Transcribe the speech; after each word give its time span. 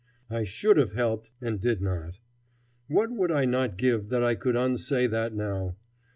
I 0.31 0.45
should 0.45 0.77
have 0.77 0.93
helped 0.93 1.29
and 1.41 1.61
did 1.61 1.79
not. 1.79 2.15
What 2.87 3.11
would 3.11 3.29
I 3.31 3.45
not 3.45 3.77
give 3.77 4.09
that 4.09 4.23
I 4.23 4.33
could 4.33 4.55
unsay 4.55 5.05
that 5.05 5.35
now! 5.35 5.77